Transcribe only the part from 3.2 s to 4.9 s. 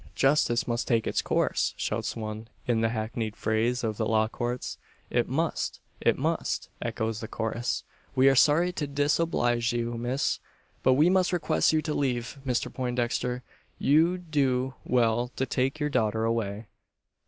phrase of the law courts.